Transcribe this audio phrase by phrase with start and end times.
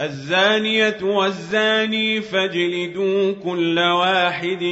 [0.00, 4.62] الزانية والزاني فاجلدوا كل واحد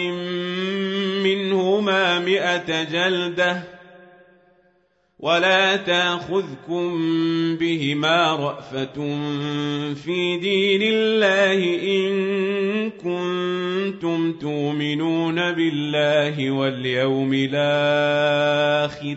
[1.22, 3.62] منهما مئة جلدة
[5.20, 6.96] ولا تأخذكم
[7.56, 8.94] بهما رأفة
[9.94, 19.16] في دين الله إن كنتم تؤمنون بالله واليوم الآخر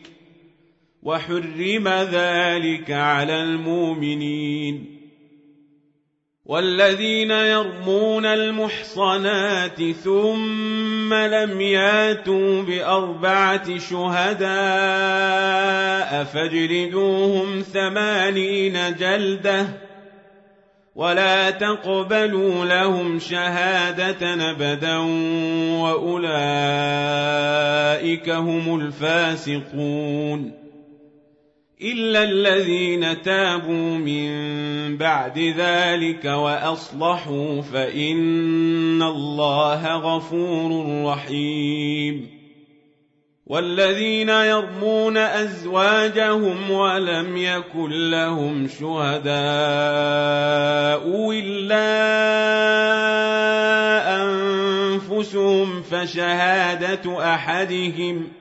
[1.03, 5.01] وحرم ذلك على المؤمنين
[6.45, 14.51] والذين يرمون المحصنات ثم لم ياتوا بأربعة شهداء
[16.23, 19.67] فاجلدوهم ثمانين جلدة
[20.95, 24.97] ولا تقبلوا لهم شهادة أبدا
[25.81, 26.29] وأولئك
[28.29, 30.60] هم الفاسقون
[31.83, 34.31] إلا الذين تابوا من
[34.97, 42.27] بعد ذلك وأصلحوا فإن الله غفور رحيم
[43.45, 49.31] والذين يرمون أزواجهم ولم يكن لهم شهداء
[51.31, 51.91] إلا
[54.23, 58.40] أنفسهم فشهادة أحدهم ۖ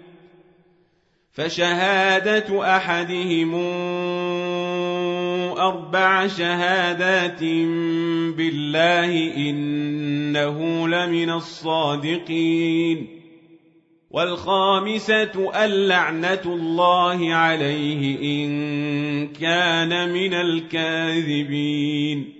[1.32, 3.54] فشهادة أحدهم
[5.58, 7.42] أربع شهادات
[8.36, 13.20] بالله إنه لمن الصادقين.
[14.10, 22.39] والخامسة اللعنة الله عليه إن كان من الكاذبين.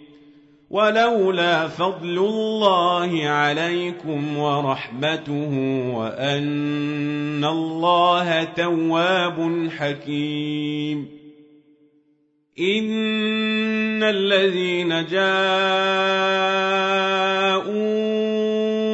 [0.71, 5.53] ولولا فضل الله عليكم ورحمته
[5.95, 11.07] وأن الله تواب حكيم.
[12.59, 15.31] إن الذين جاءوا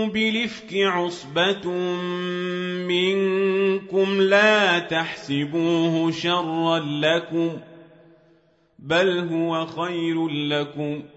[0.08, 1.72] بلفك عصبة
[2.88, 7.50] منكم لا تحسبوه شرا لكم
[8.80, 11.17] بل هو خير لكم ۖ.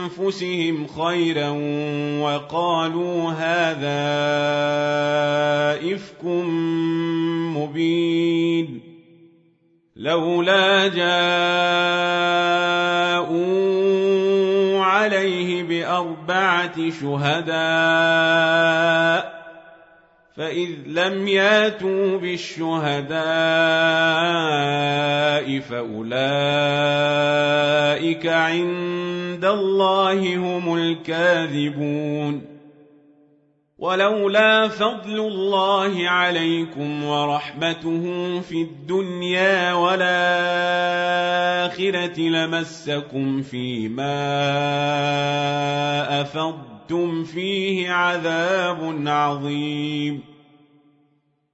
[0.00, 1.48] بانفسهم خيرا
[2.20, 4.00] وقالوا هذا
[5.94, 6.24] إفك
[7.54, 8.80] مبين
[9.96, 11.20] لولا جاءوا
[14.84, 17.50] عليه بأربعة شهداء
[20.40, 23.20] فإذ لم ياتوا بالشهداء
[25.60, 26.16] فأولئك
[28.26, 32.42] عند الله هم الكاذبون
[33.78, 38.04] ولولا فضل الله عليكم ورحمته
[38.40, 40.10] في الدنيا والآخرة
[42.20, 44.10] لمسكم فيما
[46.20, 50.29] أفضتم فيه عذاب عظيم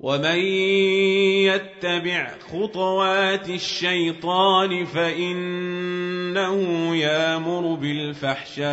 [0.00, 0.38] ومن
[1.46, 6.56] يتبع خطوات الشيطان فإنه
[6.96, 8.68] يامر بالفحشاء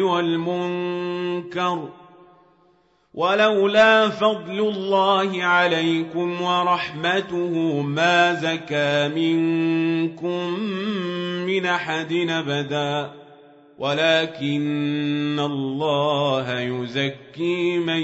[0.00, 1.88] والمنكر
[3.14, 10.60] ولولا فضل الله عليكم ورحمته ما زكى منكم
[11.46, 13.19] من أحد أبداً
[13.80, 18.02] ولكن الله يزكي من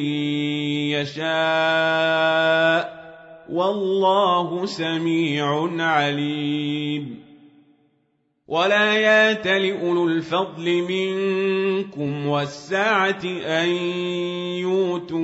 [0.97, 2.97] يشاء
[3.53, 7.27] والله سميع عليم.
[8.49, 13.69] ولا يات لأولو الفضل منكم والسعة أن
[14.65, 15.19] يؤتوا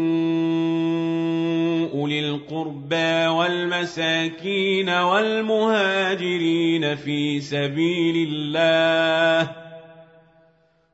[1.94, 9.62] أولي القربى والمساكين والمهاجرين في سبيل الله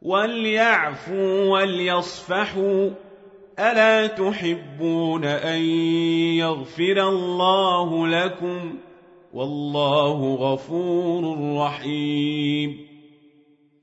[0.09, 2.91] وليعفوا وليصفحوا
[3.59, 5.61] ألا تحبون أن
[6.41, 8.75] يغفر الله لكم
[9.33, 12.89] والله غفور رحيم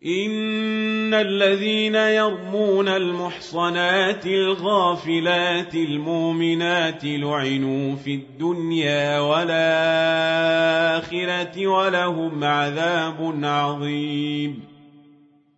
[0.06, 9.58] إن الذين يرمون المحصنات الغافلات المؤمنات لعنوا في الدنيا والآخرة
[11.68, 14.75] ولهم عذاب عظيم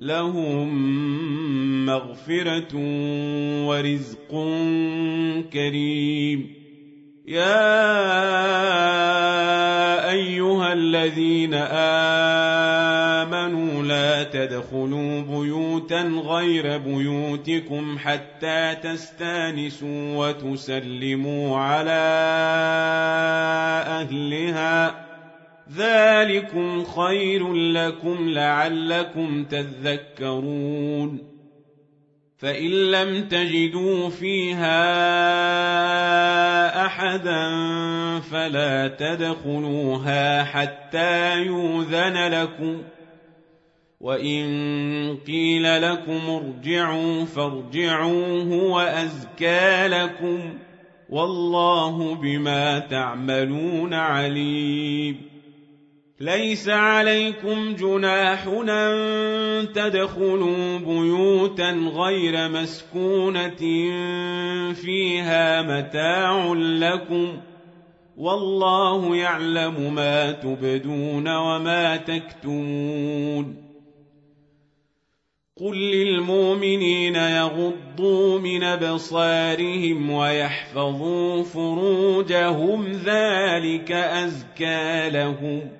[0.00, 0.70] لهم
[1.86, 2.74] مغفرة
[3.66, 4.30] ورزق
[5.52, 6.54] كريم.
[7.26, 7.70] يا
[10.10, 11.54] أيها الذين
[13.24, 22.00] آمنوا لا تدخلوا بيوتا غير بيوتكم حتى تستانسوا وتسلموا على
[23.86, 25.09] أهلها.
[25.76, 31.30] ذلكم خير لكم لعلكم تذكرون
[32.38, 34.76] فإن لم تجدوا فيها
[36.86, 37.50] أحدا
[38.20, 42.82] فلا تدخلوها حتى يوذن لكم
[44.00, 44.46] وإن
[45.26, 50.58] قيل لكم ارجعوا فارجعوا هو أزكى لكم
[51.08, 55.30] والله بما تعملون عليم
[56.20, 63.56] ليس عليكم جناح أن تدخلوا بيوتا غير مسكونة
[64.72, 67.40] فيها متاع لكم
[68.16, 73.70] والله يعلم ما تبدون وما تكتمون.
[75.60, 85.79] قل للمؤمنين يغضوا من أبصارهم ويحفظوا فروجهم ذلك أزكى لهم.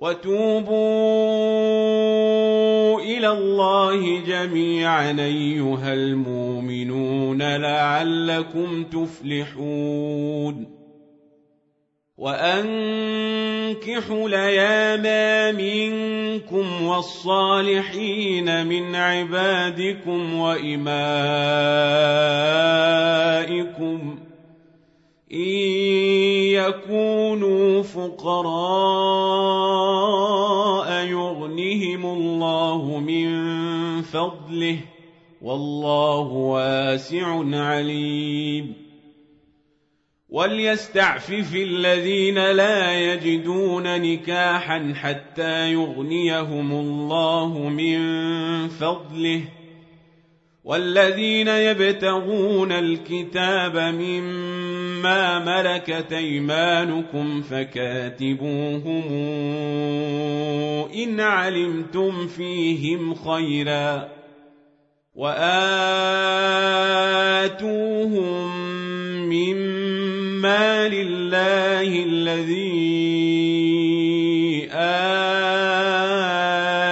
[0.00, 0.70] وتوبوا
[3.00, 10.80] إلى الله جميعا أيها المؤمنون لعلكم تفلحون.
[12.20, 13.08] وأنكحوا
[14.28, 21.00] لياما منكم والصالحين من عبادكم وإمائكم
[25.32, 25.58] إن
[26.52, 28.99] يكونوا فقراء
[34.50, 34.76] فضله
[35.42, 38.74] والله واسع عليم.
[40.28, 47.98] وليستعفف الذين لا يجدون نكاحا حتى يغنيهم الله من
[48.68, 49.42] فضله.
[50.64, 59.02] والذين يبتغون الكتاب مما ملكت أيمانكم فكاتبوهم
[60.94, 64.19] إن علمتم فيهم خيرا.
[65.14, 66.90] وآتوهم
[69.28, 72.90] مما لله الذي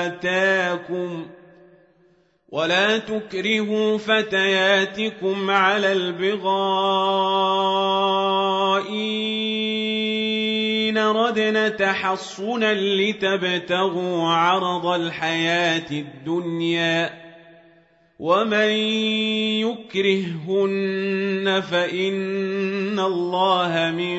[0.09, 1.27] آتاكم
[2.49, 7.29] ولا تكرهوا فتياتكم على البغاء
[10.99, 17.28] ردنا تحصنا لتبتغوا عرض الحياة الدنيا
[18.19, 18.71] ومن
[19.63, 24.19] يكرههن فإن الله من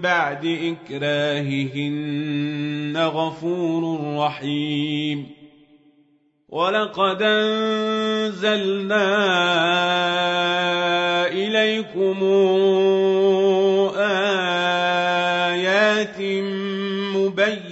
[0.00, 0.46] بعد
[0.86, 2.16] إكراههن
[2.96, 5.26] غفور رحيم
[6.48, 9.06] ولقد أنزلنا
[11.26, 12.22] إليكم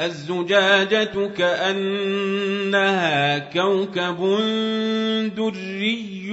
[0.00, 2.78] الزجاجة كأنها
[3.38, 4.18] كوكب
[5.36, 6.28] دري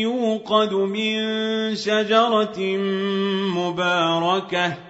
[0.00, 1.14] يوقد من
[1.74, 2.58] شجرة
[3.56, 4.89] مباركة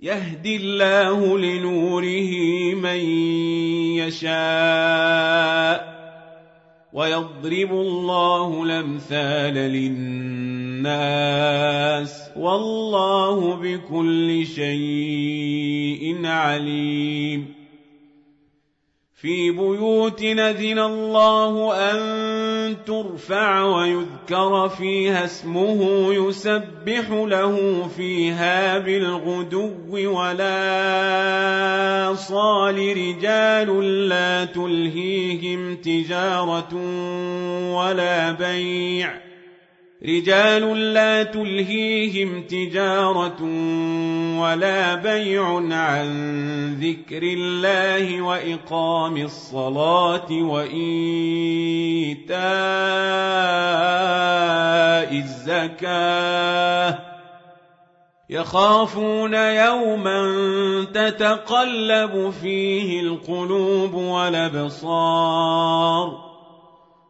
[0.00, 2.30] يهدي الله لنوره
[2.74, 3.00] من
[3.98, 5.88] يشاء
[6.92, 11.10] ويضرب الله الأمثال للناس
[12.36, 17.57] والله بكل شيء عليم
[19.20, 30.54] في بيوت نذن الله أن ترفع ويذكر فيها اسمه يسبح له فيها بالغدو ولا
[32.14, 36.74] صال رجال لا تلهيهم تجارة
[37.74, 39.27] ولا بيع
[40.06, 43.42] رجال لا تلهيهم تجارة
[44.40, 46.08] ولا بيع عن
[46.80, 50.78] ذكر الله وإقام الصلاة وإيتاء
[55.12, 56.98] الزكاة.
[58.30, 60.20] يخافون يوما
[60.94, 65.48] تتقلب فيه القلوب والأبصار.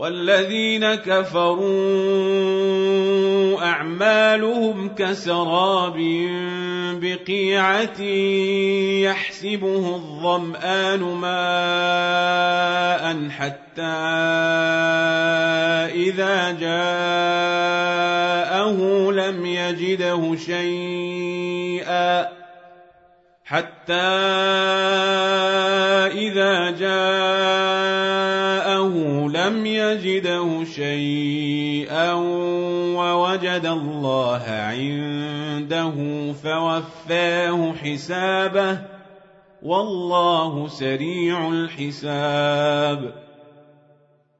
[0.00, 1.60] والذين كفروا
[3.64, 5.96] أعمالهم كسراب
[7.02, 8.00] بقيعة
[9.04, 11.30] يحسبه الظمآن ماء
[13.28, 13.82] حتى
[16.08, 18.00] إذا جاءه
[19.12, 22.28] لم يجده شيئا
[23.44, 23.92] حتى
[26.14, 27.39] إذا جاءه
[29.50, 32.12] لم يجده شيئا
[32.94, 35.94] ووجد الله عنده
[36.32, 38.78] فوفاه حسابه
[39.62, 43.14] والله سريع الحساب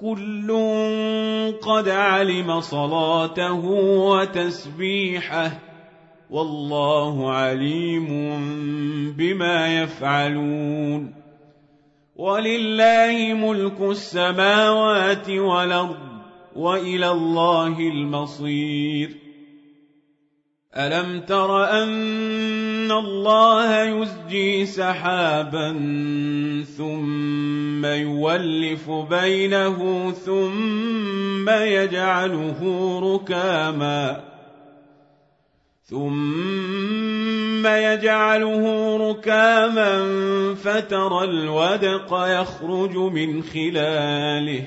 [0.00, 0.48] كل
[1.62, 3.64] قد علم صلاته
[4.10, 5.52] وتسبيحه
[6.30, 8.08] والله عليم
[9.16, 11.14] بما يفعلون.
[12.16, 16.10] ولله ملك السماوات والارض
[16.56, 19.29] والى الله المصير
[20.76, 25.70] الم تر ان الله يزجي سحابا
[26.78, 32.60] ثم يولف بينه ثم يجعله
[33.14, 34.20] ركاما
[35.84, 40.04] ثم يجعله ركاما
[40.54, 44.66] فترى الودق يخرج من خلاله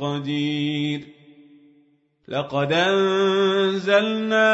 [0.00, 1.00] قدير.
[2.28, 4.50] لقد أنزلنا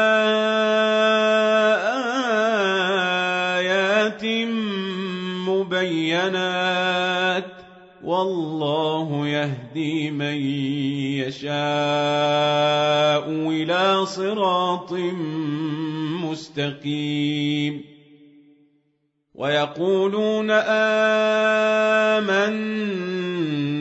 [3.57, 4.25] آيات
[5.47, 7.45] مبينات
[8.03, 10.35] والله يهدي من
[11.21, 11.47] يشاء
[13.29, 14.93] إلى صراط
[16.23, 17.83] مستقيم.
[19.35, 21.17] ويقولون آمنا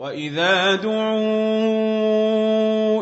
[0.00, 1.20] وإذا دعوا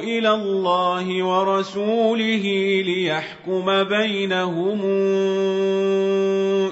[0.02, 2.44] إلى الله ورسوله
[2.86, 4.80] ليحكم بينهم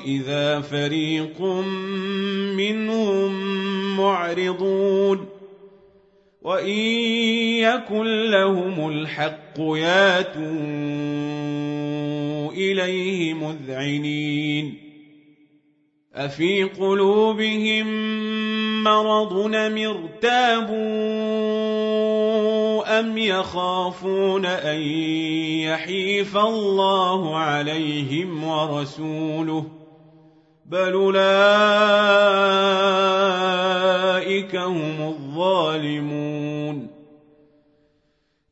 [0.07, 1.43] إذا فريق
[2.57, 3.33] منهم
[3.97, 5.27] معرضون
[6.43, 6.79] وإن
[7.63, 10.43] يكن لهم الحق ياتوا
[12.53, 14.86] إليه مذعنين
[16.17, 17.87] أفي قلوبهم
[18.85, 20.77] مرض ارتابوا
[23.01, 24.81] أم يخافون أن
[25.61, 29.65] يحيف الله عليهم ورسوله
[30.67, 31.17] بل أولئك
[34.57, 36.89] هم الظالمون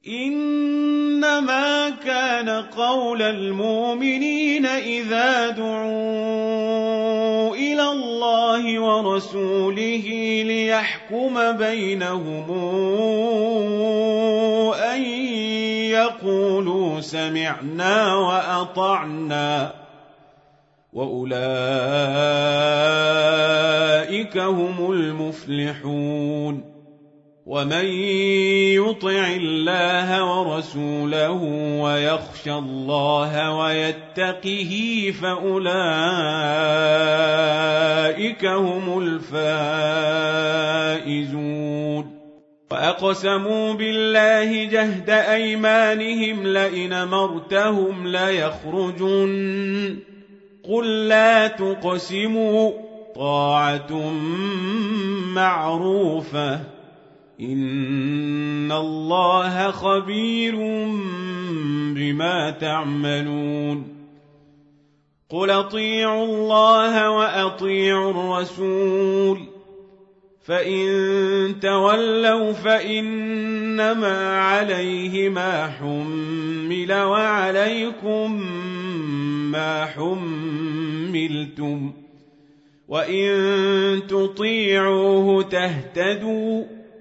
[0.08, 6.53] إنما كان قول المؤمنين إذا دعوا
[8.54, 10.06] الله ورسوله
[10.46, 12.50] ليحكم بينهم
[14.74, 15.02] أن
[15.90, 19.74] يقولوا سمعنا وأطعنا
[20.92, 21.34] وأولئك
[24.38, 26.73] هم المفلحون
[27.46, 27.84] ومن
[28.74, 31.42] يطع الله ورسوله
[31.80, 35.64] ويخشى الله ويتقه فأولئك
[38.44, 38.98] هم
[40.98, 41.24] الفائزون.
[42.70, 49.96] وأقسموا بالله جهد أيمانهم لئن مرتهم ليخرجن.
[50.68, 52.70] قل لا تقسموا
[53.16, 54.12] طاعة
[55.34, 56.73] معروفة.
[57.52, 60.56] إن الله خبير
[61.94, 63.94] بما تعملون
[65.28, 69.40] قل اطيعوا الله وأطيعوا الرسول
[70.44, 78.42] فإن تولوا فإنما عليه ما حمل وعليكم
[79.52, 81.44] ما حملتم
[82.88, 86.64] وإن تطيعوه تهتدوا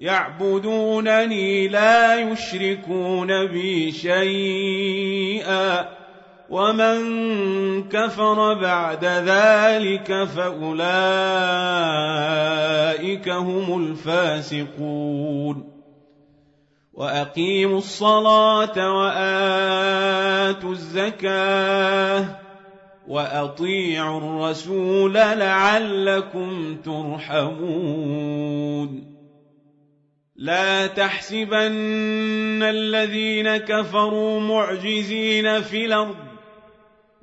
[0.00, 5.24] يعبدونني لا يشركون بي شيئا.
[6.50, 10.78] ومن كفر بعد ذلك فاولئك
[13.28, 15.74] هم الفاسقون
[16.92, 22.24] واقيموا الصلاه واتوا الزكاه
[23.08, 28.34] واطيعوا الرسول لعلكم ترحمون
[30.36, 36.33] لا تحسبن الذين كفروا معجزين في الأرض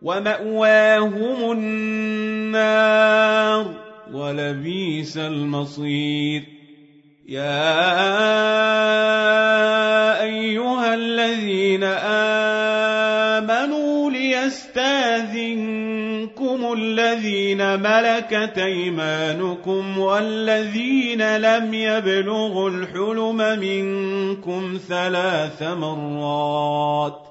[0.01, 3.01] ومأواهم النار
[4.13, 6.43] ولبيس المصير.
[7.29, 7.81] يا
[10.21, 11.83] أيها الذين
[13.43, 15.53] آمنوا ليستاذنكم
[16.73, 27.30] الذين ملكت أيمانكم والذين لم يبلغوا الحلم منكم ثلاث مرات.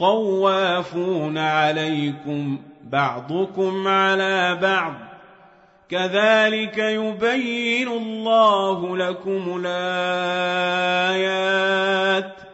[0.00, 4.94] طوافون عليكم بعضكم على بعض.
[5.88, 11.30] كذلك يبين الله لكم الآيات.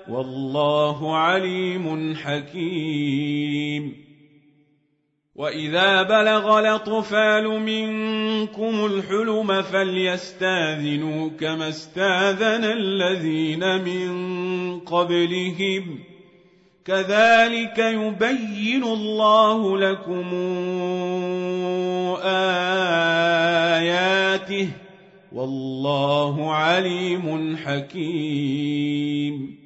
[0.08, 4.06] والله عليم حكيم.
[5.34, 14.10] وإذا بلغ الأطفال منكم الحلم فليستاذنوا كما استاذن الذين من
[14.80, 16.15] قبلهم ۖ.
[16.86, 20.34] كذلك يبين الله لكم
[23.74, 24.68] آياته.
[25.32, 29.65] والله عليم حكيم.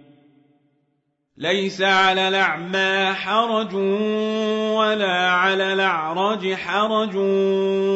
[1.41, 3.75] ليس على الأعمى حرج
[4.75, 7.15] ولا على الأعرج حرج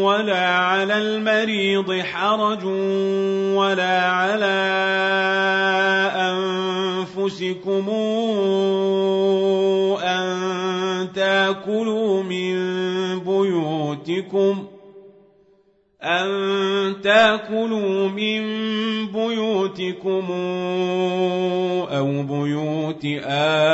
[0.02, 2.66] ولا على المريض حرج
[3.56, 4.56] ولا على
[6.16, 7.90] أنفسكم
[10.04, 12.56] أن تأكلوا من
[13.20, 14.75] بيوتكم ۖ
[16.06, 18.42] أن تاكلوا من
[19.08, 20.26] بيوتكم
[21.92, 23.66] أو بيوت آبائكم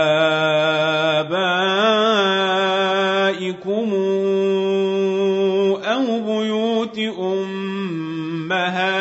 [5.84, 7.00] أو بيوت
[8.40, 8.92] أمهاتكم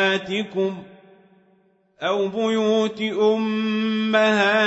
[2.01, 4.61] أو بيوت أمهاتكم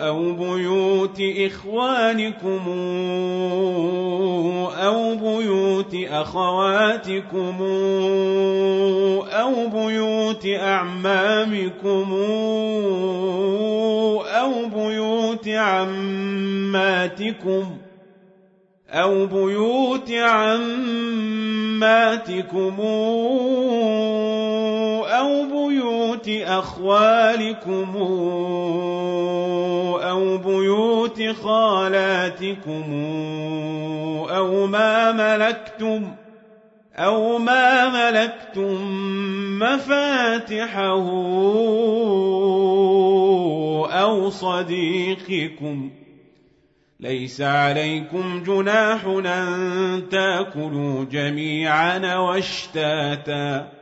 [0.00, 2.68] أو بيوت إخوانكم
[6.12, 7.62] أخواتكم
[9.32, 12.12] أو بيوت أعمامكم
[14.26, 16.96] أو بيوت عماتكم
[18.90, 21.02] أو بيوت عماتكم
[26.26, 27.96] بيوت أخوالكم
[30.02, 32.84] أو بيوت خالاتكم
[34.30, 36.14] أو ما ملكتم
[36.94, 38.78] أو ما ملكتم
[39.58, 40.92] مفاتحه
[44.00, 45.90] أو صديقكم
[47.00, 53.81] ليس عليكم جناح أن تأكلوا جميعا واشتاتا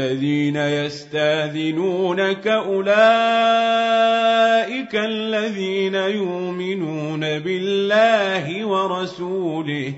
[0.00, 2.94] الذين يستاذنونك أولئك
[4.94, 9.94] الذين يؤمنون بالله ورسوله.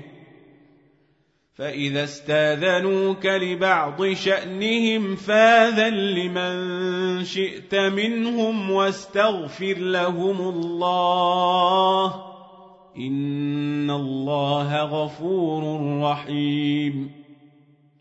[1.55, 12.13] فإذا استاذنوك لبعض شأنهم فاذن لمن شئت منهم واستغفر لهم الله.
[12.97, 17.22] إن الله غفور رحيم.